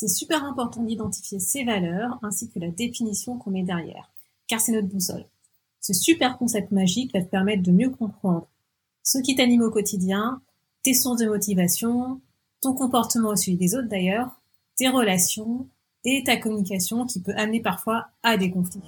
[0.00, 4.10] c'est super important d'identifier ses valeurs ainsi que la définition qu'on met derrière,
[4.48, 5.26] car c'est notre boussole.
[5.82, 8.48] Ce super concept magique va te permettre de mieux comprendre
[9.02, 10.40] ce qui t'anime au quotidien,
[10.82, 12.18] tes sources de motivation,
[12.62, 14.40] ton comportement au suivi des autres d'ailleurs,
[14.76, 15.68] tes relations
[16.06, 18.80] et ta communication qui peut amener parfois à des conflits.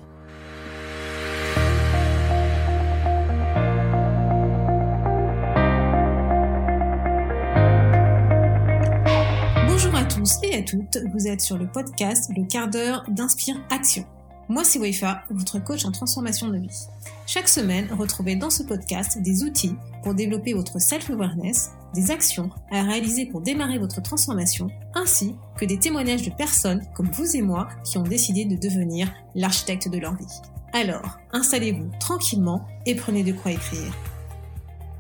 [10.23, 14.05] Tous et à toutes, vous êtes sur le podcast Le quart d'heure d'Inspire Action.
[14.49, 16.87] Moi c'est Waifa, votre coach en transformation de vie.
[17.27, 22.83] Chaque semaine, retrouvez dans ce podcast des outils pour développer votre self-awareness, des actions à
[22.83, 27.69] réaliser pour démarrer votre transformation, ainsi que des témoignages de personnes comme vous et moi
[27.83, 30.41] qui ont décidé de devenir l'architecte de leur vie.
[30.73, 33.93] Alors, installez-vous tranquillement et prenez de quoi écrire.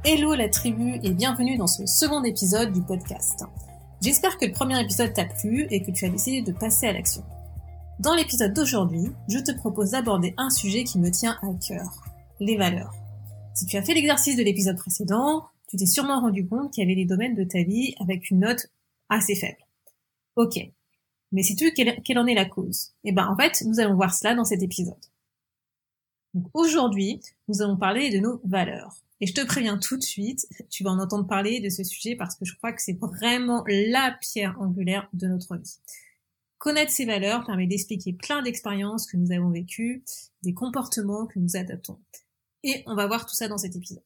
[0.04, 3.44] Hello la tribu et bienvenue dans ce second épisode du podcast.
[4.02, 6.92] J'espère que le premier épisode t'a plu et que tu as décidé de passer à
[6.92, 7.22] l'action.
[8.00, 12.02] Dans l'épisode d'aujourd'hui, je te propose d'aborder un sujet qui me tient à cœur,
[12.40, 12.92] les valeurs.
[13.54, 16.84] Si tu as fait l'exercice de l'épisode précédent, tu t'es sûrement rendu compte qu'il y
[16.84, 18.66] avait des domaines de ta vie avec une note
[19.08, 19.64] assez faible.
[20.34, 20.58] Ok.
[21.30, 22.94] Mais sais-tu quelle, en est la cause?
[23.04, 24.96] Eh ben, en fait, nous allons voir cela dans cet épisode.
[26.54, 28.96] aujourd'hui, nous allons parler de nos valeurs.
[29.22, 32.16] Et je te préviens tout de suite, tu vas en entendre parler de ce sujet
[32.16, 35.78] parce que je crois que c'est vraiment la pierre angulaire de notre vie.
[36.58, 40.02] Connaître ces valeurs permet d'expliquer plein d'expériences que nous avons vécues,
[40.42, 42.00] des comportements que nous adaptons.
[42.64, 44.02] Et on va voir tout ça dans cet épisode.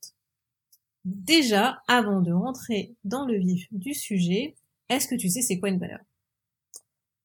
[1.07, 4.55] Déjà, avant de rentrer dans le vif du sujet,
[4.91, 6.01] est-ce que tu sais c'est quoi une valeur?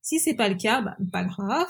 [0.02, 1.70] Si c'est pas le cas, bah, pas grave.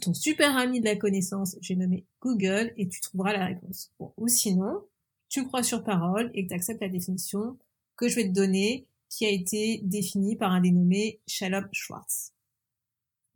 [0.00, 3.92] Ton super ami de la connaissance, j'ai nommé Google, et tu trouveras la réponse.
[3.98, 4.82] ou sinon,
[5.30, 7.56] tu crois sur parole et que tu acceptes la définition
[7.96, 12.32] que je vais te donner, qui a été définie par un dénommé Shalom Schwartz.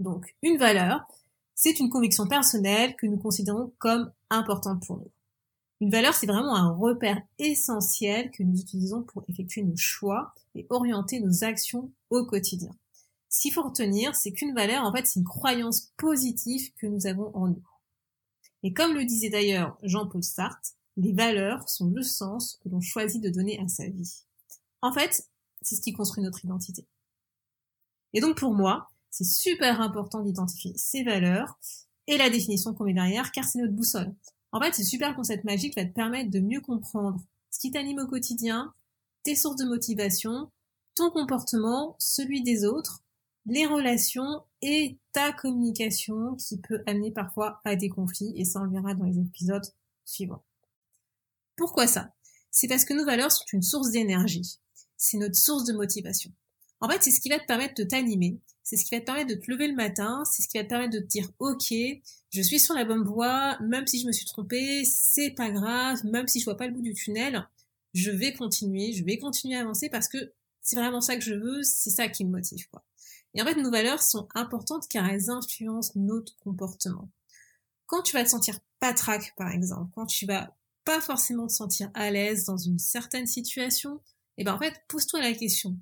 [0.00, 1.06] Donc, une valeur,
[1.54, 5.10] c'est une conviction personnelle que nous considérons comme importante pour nous.
[5.80, 10.66] Une valeur, c'est vraiment un repère essentiel que nous utilisons pour effectuer nos choix et
[10.70, 12.74] orienter nos actions au quotidien.
[13.28, 17.06] Ce qu'il faut retenir, c'est qu'une valeur, en fait, c'est une croyance positive que nous
[17.06, 17.68] avons en nous.
[18.62, 23.22] Et comme le disait d'ailleurs Jean-Paul Sartre, les valeurs sont le sens que l'on choisit
[23.22, 24.22] de donner à sa vie.
[24.82, 25.28] En fait,
[25.62, 26.86] c'est ce qui construit notre identité.
[28.12, 31.58] Et donc pour moi, c'est super important d'identifier ces valeurs
[32.06, 34.14] et la définition qu'on met derrière, car c'est notre boussole.
[34.52, 37.98] En fait, ce super concept magique va te permettre de mieux comprendre ce qui t'anime
[37.98, 38.72] au quotidien,
[39.22, 40.50] tes sources de motivation,
[40.94, 43.02] ton comportement, celui des autres,
[43.46, 48.64] les relations et ta communication qui peut amener parfois à des conflits et ça on
[48.64, 49.66] le verra dans les épisodes
[50.04, 50.44] suivants.
[51.56, 52.12] Pourquoi ça?
[52.50, 54.58] C'est parce que nos valeurs sont une source d'énergie.
[54.96, 56.32] C'est notre source de motivation.
[56.80, 59.06] En fait, c'est ce qui va te permettre de t'animer, c'est ce qui va te
[59.06, 61.30] permettre de te lever le matin, c'est ce qui va te permettre de te dire
[61.38, 61.72] OK,
[62.30, 66.04] je suis sur la bonne voie, même si je me suis trompée, c'est pas grave,
[66.04, 67.46] même si je vois pas le bout du tunnel,
[67.92, 70.32] je vais continuer, je vais continuer à avancer parce que
[70.62, 72.84] c'est vraiment ça que je veux, c'est ça qui me motive quoi.
[73.34, 77.08] Et en fait, nos valeurs sont importantes car elles influencent notre comportement.
[77.86, 81.90] Quand tu vas te sentir patraque par exemple, quand tu vas pas forcément te sentir
[81.94, 84.00] à l'aise dans une certaine situation,
[84.36, 85.78] et eh ben en fait, pose-toi la question.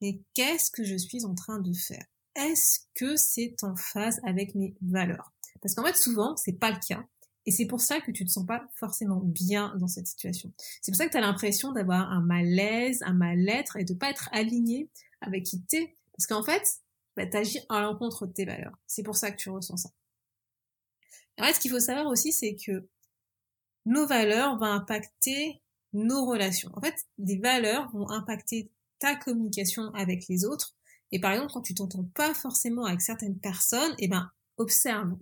[0.00, 2.04] Mais qu'est-ce que je suis en train de faire?
[2.36, 5.32] Est-ce que c'est en phase avec mes valeurs?
[5.60, 7.04] Parce qu'en fait, souvent, c'est pas le cas.
[7.46, 10.52] Et c'est pour ça que tu te sens pas forcément bien dans cette situation.
[10.80, 14.10] C'est pour ça que tu as l'impression d'avoir un malaise, un mal-être et de pas
[14.10, 14.88] être aligné
[15.20, 15.96] avec qui t'es.
[16.16, 16.62] Parce qu'en fait,
[17.16, 18.76] bah, agis à l'encontre de tes valeurs.
[18.86, 19.90] C'est pour ça que tu ressens ça.
[21.38, 22.88] en fait, ce qu'il faut savoir aussi, c'est que
[23.86, 25.60] nos valeurs vont impacter
[25.92, 26.70] nos relations.
[26.74, 30.76] En fait, des valeurs vont impacter ta communication avec les autres.
[31.12, 35.16] Et par exemple, quand tu t'entends pas forcément avec certaines personnes, eh ben, observe.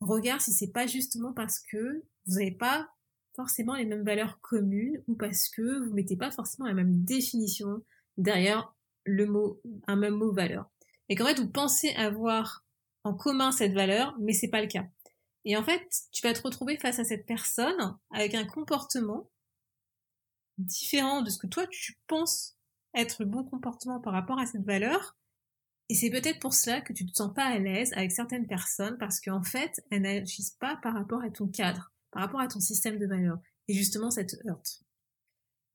[0.00, 2.88] Regarde si c'est pas justement parce que vous n'avez pas
[3.34, 7.82] forcément les mêmes valeurs communes ou parce que vous mettez pas forcément la même définition
[8.18, 10.68] derrière le mot, un même mot valeur.
[11.08, 12.64] Et qu'en fait, vous pensez avoir
[13.04, 14.86] en commun cette valeur, mais c'est pas le cas.
[15.44, 19.30] Et en fait, tu vas te retrouver face à cette personne avec un comportement
[20.58, 22.56] différent de ce que toi tu penses
[22.94, 25.16] être le bon comportement par rapport à cette valeur.
[25.88, 28.96] Et c'est peut-être pour cela que tu te sens pas à l'aise avec certaines personnes
[28.98, 32.60] parce qu'en fait, elles n'agissent pas par rapport à ton cadre, par rapport à ton
[32.60, 33.38] système de valeurs.
[33.68, 34.82] Et justement, cette heurte.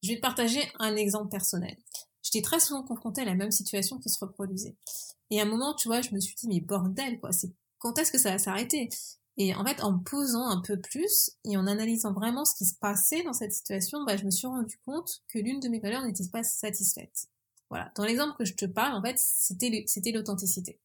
[0.04, 1.76] Je vais te partager un exemple personnel.
[2.22, 4.76] J'étais très souvent confrontée à la même situation qui se reproduisait.
[5.32, 7.98] Et à un moment, tu vois, je me suis dit, mais bordel, quoi, c'est quand
[7.98, 8.90] est-ce que ça va s'arrêter?
[9.38, 12.76] Et en fait, en posant un peu plus et en analysant vraiment ce qui se
[12.76, 16.06] passait dans cette situation, bah, je me suis rendu compte que l'une de mes valeurs
[16.06, 17.28] n'était pas satisfaite.
[17.70, 17.92] Voilà.
[17.96, 20.80] Dans l'exemple que je te parle, en fait, c'était c'était l'authenticité.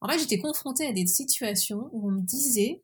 [0.00, 2.82] En fait, j'étais confrontée à des situations où on me disait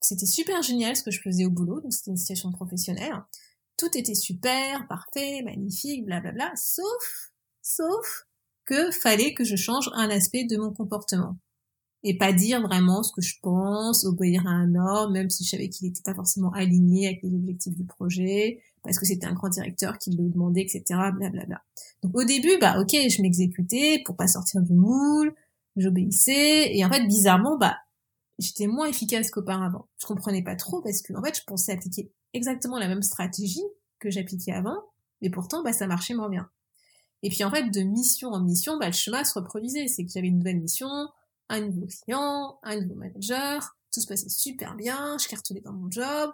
[0.00, 3.24] c'était super génial ce que je faisais au boulot, donc c'était une situation professionnelle.
[3.76, 7.32] Tout était super, parfait, magnifique, blablabla, sauf,
[7.62, 8.26] sauf
[8.64, 11.36] que fallait que je change un aspect de mon comportement.
[12.02, 15.50] Et pas dire vraiment ce que je pense, obéir à un ordre, même si je
[15.50, 19.32] savais qu'il n'était pas forcément aligné avec les objectifs du projet, parce que c'était un
[19.32, 20.84] grand directeur qui le demandait, etc.,
[21.16, 21.62] blablabla.
[22.02, 25.34] Donc au début, bah ok, je m'exécutais pour pas sortir du moule,
[25.76, 27.76] j'obéissais, et en fait, bizarrement, bah
[28.38, 29.86] j'étais moins efficace qu'auparavant.
[30.00, 33.64] Je comprenais pas trop parce que en fait, je pensais appliquer exactement la même stratégie
[33.98, 34.76] que j'appliquais avant,
[35.22, 36.48] mais pourtant, bah ça marchait moins bien.
[37.22, 39.88] Et puis en fait, de mission en mission, bah le chemin se reproduisait.
[39.88, 40.88] C'est que j'avais une nouvelle mission,
[41.48, 45.90] un nouveau client, un nouveau manager, tout se passait super bien, je cartonnais dans mon
[45.90, 46.32] job,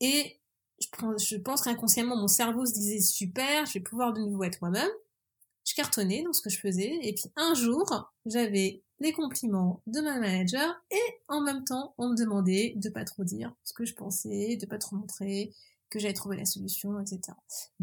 [0.00, 0.40] et
[0.80, 4.90] je, pense qu'inconsciemment mon cerveau se disait super, je vais pouvoir de nouveau être moi-même.
[5.64, 10.00] Je cartonnais dans ce que je faisais, et puis un jour, j'avais les compliments de
[10.00, 13.84] ma manager et en même temps on me demandait de pas trop dire ce que
[13.84, 15.52] je pensais, de pas trop montrer
[15.90, 17.20] que j'avais trouvé la solution, etc.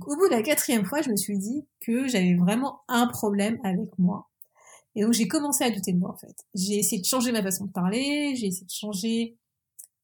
[0.02, 3.60] Au bout de la quatrième fois, je me suis dit que j'avais vraiment un problème
[3.64, 4.30] avec moi.
[4.96, 6.36] Et donc j'ai commencé à douter de moi en fait.
[6.54, 9.38] J'ai essayé de changer ma façon de parler, j'ai essayé de changer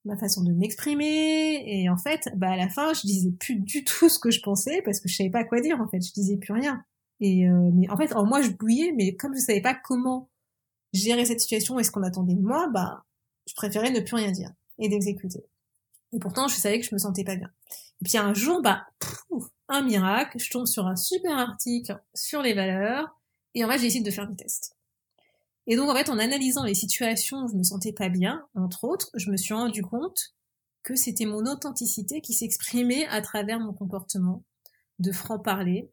[0.06, 3.84] ma façon de m'exprimer et en fait, bah à la fin, je disais plus du
[3.84, 6.12] tout ce que je pensais parce que je savais pas quoi dire en fait, je
[6.14, 6.84] disais plus rien.
[7.20, 10.30] Et euh, mais en fait, en moi je bouillais, mais comme je savais pas comment
[10.94, 13.06] gérer cette situation et ce qu'on attendait de moi, bah,
[13.48, 15.44] je préférais ne plus rien dire et d'exécuter.
[16.14, 17.52] Et pourtant, je savais que je me sentais pas bien.
[18.02, 18.88] Et puis un jour, bah,
[19.68, 23.16] un miracle, je tombe sur un super article sur les valeurs,
[23.54, 24.79] et en fait, j'ai décidé de faire des tests.
[25.70, 28.84] Et donc, en fait, en analysant les situations où je me sentais pas bien, entre
[28.84, 30.34] autres, je me suis rendu compte
[30.84, 34.44] que c'était mon authenticité qui s'exprimait à travers mon comportement
[34.98, 35.90] de franc-parler,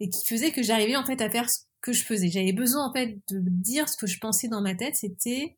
[0.00, 2.28] et qui faisait que j'arrivais en fait à faire ce que je faisais.
[2.28, 4.96] J'avais besoin en fait de dire ce que je pensais dans ma tête.
[4.96, 5.56] C'était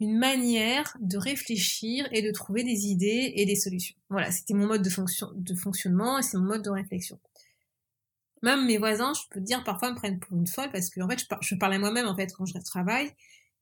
[0.00, 3.96] une manière de réfléchir et de trouver des idées et des solutions.
[4.10, 4.90] Voilà, c'était mon mode de,
[5.36, 7.18] de fonctionnement et c'est mon mode de réflexion.
[8.44, 11.08] Même mes voisins, je peux dire, parfois me prennent pour une folle parce que en
[11.08, 13.10] fait, je, je parle à moi-même en fait quand je travaille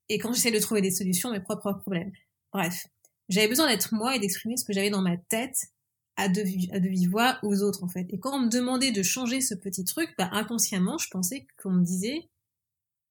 [0.09, 2.11] et quand j'essaie de trouver des solutions à mes propres problèmes.
[2.51, 2.87] Bref,
[3.29, 5.55] j'avais besoin d'être moi et d'exprimer ce que j'avais dans ma tête
[6.17, 6.41] à de,
[6.75, 8.07] à voix aux autres en fait.
[8.09, 11.71] Et quand on me demandait de changer ce petit truc, bah inconsciemment, je pensais qu'on
[11.71, 12.29] me disait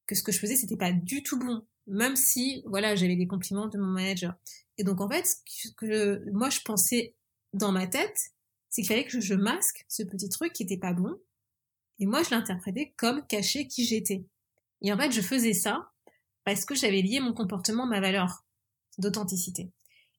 [0.07, 3.27] que ce que je faisais c'était pas du tout bon, même si voilà j'avais des
[3.27, 4.35] compliments de mon manager.
[4.77, 7.15] Et donc en fait, ce que moi je pensais
[7.55, 8.33] dans ma tête,
[8.69, 11.19] c'est qu'il fallait que je masque ce petit truc qui était pas bon.
[12.03, 14.25] Et moi je l'interprétais comme cacher qui j'étais.
[14.81, 15.93] Et en fait, je faisais ça
[16.45, 18.45] parce que j'avais lié mon comportement à ma valeur
[18.99, 19.71] d'authenticité.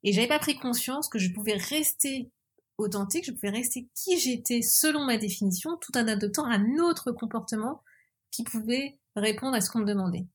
[0.04, 2.32] Et j'avais pas pris conscience que je pouvais rester
[2.78, 7.84] authentique, je pouvais rester qui j'étais selon ma définition, tout en adoptant un autre comportement
[8.32, 10.26] qui pouvait répondre à ce qu'on me demandait.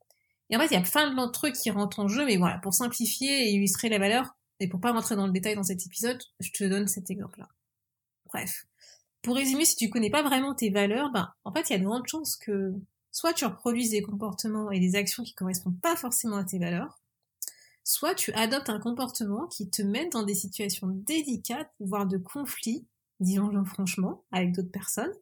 [0.50, 2.58] Et en fait, il y a plein de trucs qui rentrent en jeu, mais voilà,
[2.58, 5.86] pour simplifier et illustrer la valeur, et pour pas rentrer dans le détail dans cet
[5.86, 7.48] épisode, je te donne cet exemple-là.
[8.26, 8.66] Bref.
[9.22, 11.78] Pour résumer, si tu connais pas vraiment tes valeurs, ben, en fait, il y a
[11.78, 12.72] de grandes chances que
[13.10, 17.00] soit tu reproduises des comportements et des actions qui correspondent pas forcément à tes valeurs,
[17.84, 22.86] soit tu adoptes un comportement qui te mène dans des situations délicates, voire de conflits,
[23.20, 25.12] disons-le franchement, avec d'autres personnes,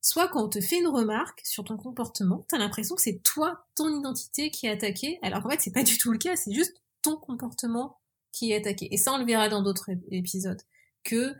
[0.00, 3.66] soit quand on te fait une remarque sur ton comportement, t'as l'impression que c'est toi,
[3.74, 6.52] ton identité qui est attaquée, alors qu'en fait c'est pas du tout le cas, c'est
[6.52, 7.98] juste ton comportement
[8.32, 8.92] qui est attaqué.
[8.92, 10.60] Et ça on le verra dans d'autres épisodes,
[11.04, 11.34] que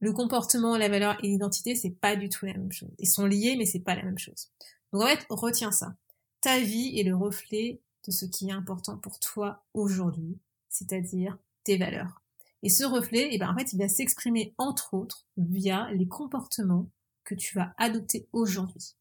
[0.00, 2.90] le comportement, la valeur et l'identité, c'est pas du tout la même chose.
[2.98, 4.50] Ils sont liés, mais c'est pas la même chose.
[4.92, 5.94] Donc en fait, retiens ça.
[6.40, 10.38] Ta vie est le reflet de ce qui est important pour toi aujourd'hui,
[10.68, 12.22] c'est-à-dire tes valeurs.
[12.62, 16.88] Et ce reflet, eh ben, en fait, il va s'exprimer entre autres via les comportements
[17.24, 18.94] que tu vas adopter aujourd'hui.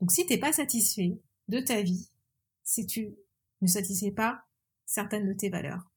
[0.00, 2.08] Donc si t'es pas satisfait de ta vie,
[2.64, 3.14] si tu
[3.62, 4.44] ne satisfais pas
[4.84, 5.90] certaines de tes valeurs.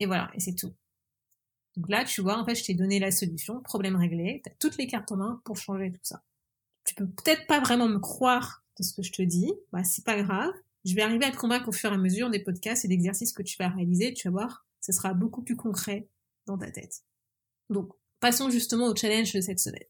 [0.00, 0.74] Et voilà, et c'est tout.
[1.78, 4.54] Donc là, tu vois, en fait, je t'ai donné la solution, problème réglé, tu as
[4.58, 6.24] toutes les cartes en main pour changer tout ça.
[6.84, 10.04] Tu peux peut-être pas vraiment me croire de ce que je te dis, bah c'est
[10.04, 10.52] pas grave,
[10.84, 13.32] je vais arriver à te convaincre au fur et à mesure des podcasts et d'exercices
[13.32, 14.12] que tu vas réaliser.
[14.12, 16.08] Tu vas voir, ce sera beaucoup plus concret
[16.46, 17.04] dans ta tête.
[17.70, 19.84] Donc, passons justement au challenge de cette semaine.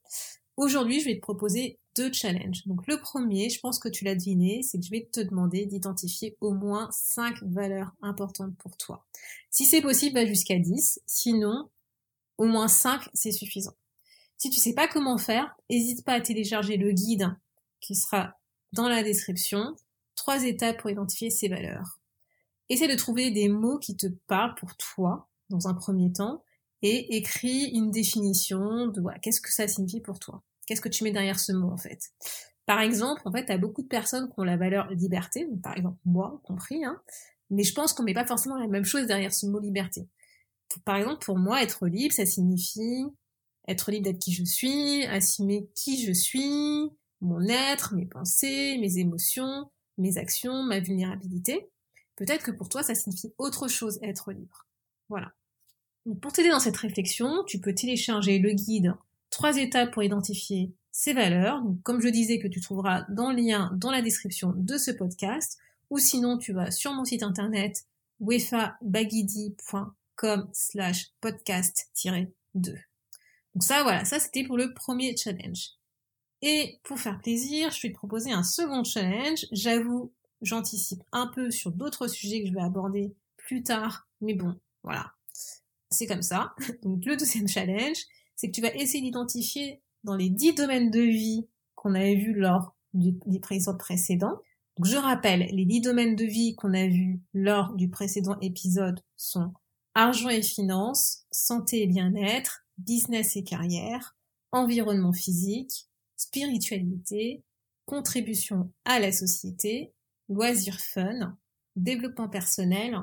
[0.58, 2.66] Aujourd'hui, je vais te proposer deux challenges.
[2.66, 5.64] Donc, le premier, je pense que tu l'as deviné, c'est que je vais te demander
[5.64, 9.06] d'identifier au moins cinq valeurs importantes pour toi.
[9.50, 11.00] Si c'est possible, va jusqu'à 10.
[11.06, 11.70] Sinon,
[12.38, 13.74] au moins 5, c'est suffisant.
[14.36, 17.36] Si tu sais pas comment faire, n'hésite pas à télécharger le guide
[17.80, 18.38] qui sera
[18.72, 19.74] dans la description
[20.14, 22.00] trois étapes pour identifier ces valeurs.
[22.68, 26.44] Essaie de trouver des mots qui te parlent pour toi, dans un premier temps,
[26.82, 30.42] et écris une définition de qu'est-ce que ça signifie pour toi?
[30.66, 32.12] Qu'est-ce que tu mets derrière ce mot en fait?
[32.66, 35.98] Par exemple, en fait, tu beaucoup de personnes qui ont la valeur liberté, par exemple
[36.04, 37.00] moi compris, hein,
[37.50, 40.06] mais je pense qu'on met pas forcément la même chose derrière ce mot liberté.
[40.84, 43.04] Par exemple, pour moi, être libre, ça signifie
[43.68, 48.98] être libre d'être qui je suis, assumer qui je suis, mon être, mes pensées, mes
[48.98, 51.68] émotions, mes actions, ma vulnérabilité.
[52.16, 54.66] Peut-être que pour toi, ça signifie autre chose, être libre.
[55.08, 55.32] Voilà.
[56.20, 58.94] pour t'aider dans cette réflexion, tu peux télécharger le guide
[59.30, 61.62] Trois étapes pour identifier ces valeurs.
[61.82, 65.58] comme je disais que tu trouveras dans le lien dans la description de ce podcast,
[65.90, 67.84] ou sinon tu vas sur mon site internet
[68.20, 69.97] wefabagidi.com
[70.52, 72.28] slash podcast-2.
[72.54, 75.70] Donc ça, voilà, ça c'était pour le premier challenge.
[76.42, 79.46] Et pour faire plaisir, je vais te proposer un second challenge.
[79.50, 84.54] J'avoue, j'anticipe un peu sur d'autres sujets que je vais aborder plus tard, mais bon,
[84.82, 85.12] voilà.
[85.90, 86.54] C'est comme ça.
[86.82, 87.98] Donc le deuxième challenge,
[88.36, 92.34] c'est que tu vas essayer d'identifier dans les dix domaines de vie qu'on avait vus
[92.34, 94.40] lors du, épisode précédent.
[94.76, 99.00] Donc je rappelle, les dix domaines de vie qu'on a vus lors du précédent épisode
[99.16, 99.52] sont
[99.98, 104.16] argent et finances, santé et bien-être, business et carrière,
[104.52, 107.42] environnement physique, spiritualité,
[107.84, 109.92] contribution à la société,
[110.28, 111.36] loisirs fun,
[111.74, 112.96] développement personnel,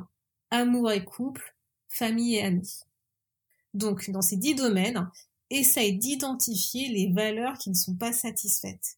[0.52, 1.58] amour et couple,
[1.90, 2.84] famille et amis.
[3.74, 5.10] Donc, dans ces dix domaines,
[5.50, 8.96] essaye d'identifier les valeurs qui ne sont pas satisfaites.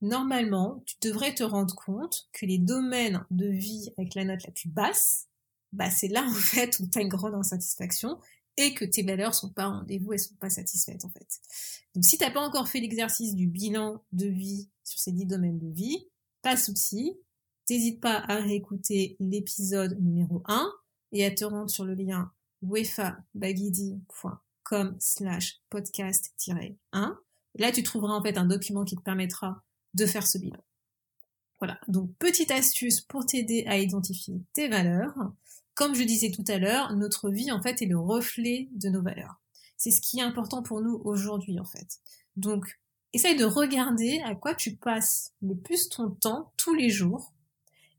[0.00, 4.50] Normalement, tu devrais te rendre compte que les domaines de vie avec la note la
[4.50, 5.28] plus basse,
[5.72, 8.18] bah c'est là en fait où tu as une grande insatisfaction
[8.56, 11.26] et que tes valeurs sont pas en rendez-vous, elles sont pas satisfaites en fait.
[11.94, 15.58] Donc si t'as pas encore fait l'exercice du bilan de vie sur ces dix domaines
[15.58, 16.06] de vie,
[16.42, 17.16] pas de souci,
[17.66, 20.72] t'hésites pas à réécouter l'épisode numéro 1
[21.12, 22.32] et à te rendre sur le lien
[22.62, 27.16] wefabagidi.com slash podcast-1.
[27.54, 29.62] Là, tu trouveras en fait un document qui te permettra
[29.94, 30.62] de faire ce bilan.
[31.58, 31.78] Voilà.
[31.88, 35.14] Donc, petite astuce pour t'aider à identifier tes valeurs.
[35.74, 39.02] Comme je disais tout à l'heure, notre vie, en fait, est le reflet de nos
[39.02, 39.40] valeurs.
[39.76, 41.98] C'est ce qui est important pour nous aujourd'hui, en fait.
[42.36, 42.78] Donc,
[43.12, 47.32] essaye de regarder à quoi tu passes le plus ton temps tous les jours.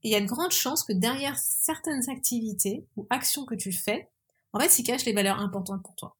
[0.04, 3.72] Et il y a de grandes chances que derrière certaines activités ou actions que tu
[3.72, 4.10] fais,
[4.54, 6.16] en fait, s'y cachent les valeurs importantes pour toi.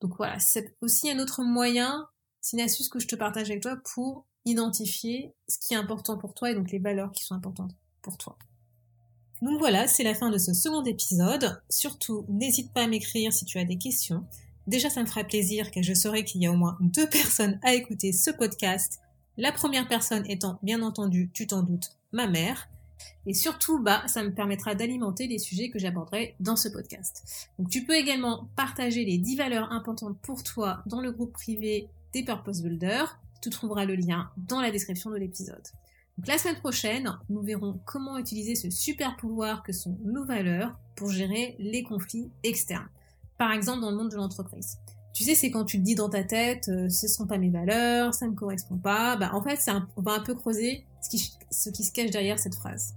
[0.00, 2.08] Donc voilà, c'est aussi un autre moyen,
[2.40, 6.18] c'est une astuce que je te partage avec toi pour identifier ce qui est important
[6.18, 8.36] pour toi et donc les valeurs qui sont importantes pour toi.
[9.42, 11.60] Donc voilà, c'est la fin de ce second épisode.
[11.68, 14.24] Surtout, n'hésite pas à m'écrire si tu as des questions.
[14.66, 17.58] Déjà, ça me fera plaisir car je saurai qu'il y a au moins deux personnes
[17.62, 19.00] à écouter ce podcast.
[19.36, 22.68] La première personne étant, bien entendu, tu t'en doutes, ma mère.
[23.26, 27.50] Et surtout, bah, ça me permettra d'alimenter les sujets que j'aborderai dans ce podcast.
[27.58, 31.88] Donc, tu peux également partager les 10 valeurs importantes pour toi dans le groupe privé
[32.12, 33.18] des Purpose Builders.
[33.44, 35.60] Tu trouveras le lien dans la description de l'épisode.
[36.26, 41.10] La semaine prochaine, nous verrons comment utiliser ce super pouvoir que sont nos valeurs pour
[41.10, 42.88] gérer les conflits externes.
[43.36, 44.78] Par exemple, dans le monde de l'entreprise.
[45.12, 47.50] Tu sais, c'est quand tu te dis dans ta tête, euh, ce sont pas mes
[47.50, 49.16] valeurs, ça ne correspond pas.
[49.16, 49.60] Bah, en fait,
[49.98, 52.94] on va un peu creuser ce qui, ce qui se cache derrière cette phrase.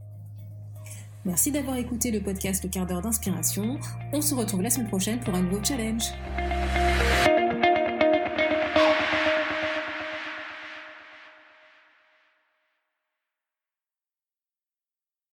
[1.25, 3.77] Merci d'avoir écouté le podcast Le quart d'heure d'inspiration.
[4.13, 6.05] On se retrouve la semaine prochaine pour un nouveau challenge.